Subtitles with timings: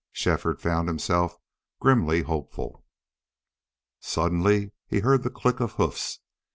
[0.11, 1.37] Shefford found himself
[1.79, 2.83] grimly hopeful.
[3.99, 6.21] Suddenly he heard the click of hoofs.